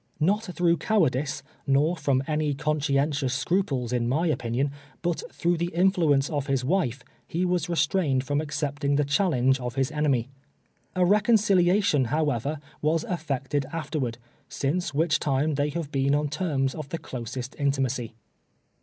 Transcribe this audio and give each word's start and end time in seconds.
Xot 0.19 0.51
through 0.55 0.77
cowardice, 0.77 1.43
nor 1.67 1.95
from 1.95 2.23
any 2.25 2.55
conscientious 2.55 3.35
scruples, 3.35 3.93
in 3.93 4.09
my 4.09 4.25
opinion, 4.25 4.71
but 5.03 5.21
through 5.31 5.57
the 5.57 5.69
influence 5.75 6.27
of 6.27 6.47
his 6.47 6.65
wife, 6.65 7.03
he 7.27 7.45
was 7.45 7.69
restrained 7.69 8.23
from 8.23 8.41
accept 8.41 8.83
ing 8.83 8.95
the 8.95 9.05
challenge 9.05 9.59
of 9.59 9.75
his 9.75 9.91
enemy. 9.91 10.31
A 10.95 11.05
reconciliation, 11.05 12.05
however, 12.05 12.59
was 12.81 13.03
efl'ected 13.05 13.71
afterward, 13.71 14.17
since 14.49 14.91
which 14.91 15.19
time 15.19 15.53
they 15.53 15.69
have 15.69 15.91
been 15.91 16.15
on 16.15 16.29
terms 16.29 16.73
of 16.73 16.89
the 16.89 16.97
closest 16.97 17.55
intimacy. 17.59 18.15